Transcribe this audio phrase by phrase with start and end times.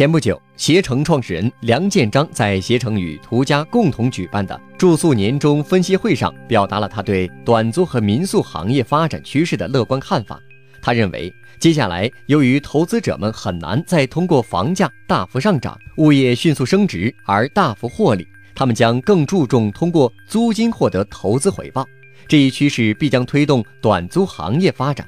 [0.00, 10.40] 前不久，携程创始人梁建章在携程与途家共同举办的住宿年终分析会上，表达了他对短租和民宿行业发展趋势的乐观看法。
[10.80, 21.86] 他认为，接下来由于投资者们很难再通过房价大幅上涨、物业迅速升值而大幅获利，他们将更注重通过租金获得投资回报。
[22.26, 25.06] 这一趋势必将推动短租行业发展。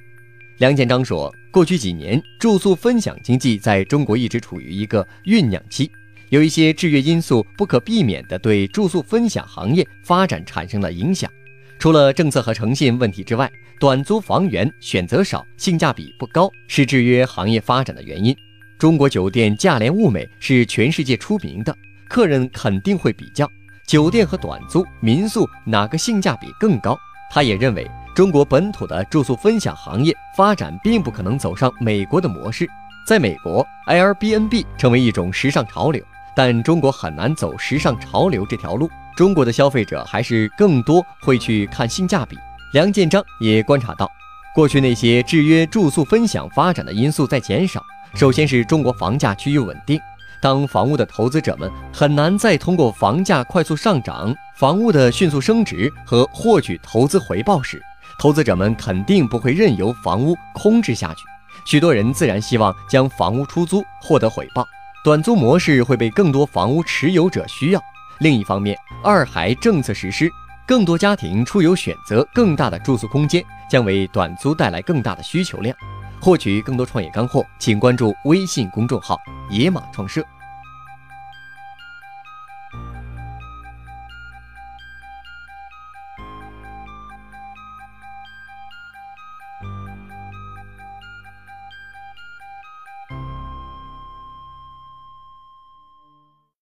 [0.58, 1.34] 梁建章说。
[1.52, 5.92] 过去几年，住宿分享经济在中国一直处于一个酝酿期，
[6.30, 11.30] 有一些制约因素不可避免地对住宿分享行业发展产生了影响。
[11.78, 18.34] 除了政策和诚信问题之外，短租房源选择少、性价比不高是制约行业发展的原因。
[18.78, 21.76] 中国酒店价廉物美是全世界出名的，
[22.08, 23.46] 客人肯定会比较
[23.86, 26.98] 酒店和短租民宿哪个性价比更高。
[27.30, 27.86] 他也认为。
[28.14, 32.68] 中国本土的住宿分享行业发展并不可能走上美国的模式。
[33.06, 36.04] 在美国，Airbnb 成为一种时尚潮流，
[36.36, 38.90] 但中国很难走时尚潮流这条路。
[39.16, 42.36] 中国的消费者还是更多会去看性价比。
[42.74, 44.10] 梁建章也观察到，
[44.54, 47.82] 过去那些制约住宿分享发展的因素在减少。
[48.14, 49.98] 首先是中国房价趋于稳定，
[50.38, 57.82] 当房屋的投资者们很难再通过房价快速上涨、房屋的迅速升值和获取投资回报时。
[58.22, 61.24] 投资者们肯定不会任由房屋空置下去，
[61.64, 64.64] 许多人自然希望将房屋出租获得回报，
[65.02, 67.82] 短租模式会被更多房屋持有者需要。
[68.20, 70.30] 另一方面，二孩政策实施，
[70.68, 75.76] 更多家庭出游选择更大的住宿空间，将为短租带来更大的需求量。
[76.20, 79.18] 获取更多创业干货，请关注微信公众号
[79.50, 80.24] “野马创社”。